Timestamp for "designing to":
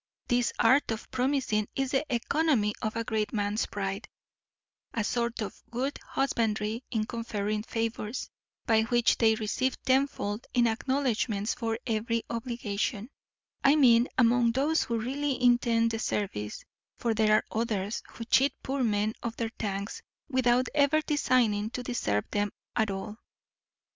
21.03-21.83